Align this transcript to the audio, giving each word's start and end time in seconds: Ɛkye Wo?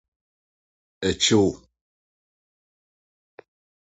Ɛkye 1.07 1.35
Wo? 1.43 1.51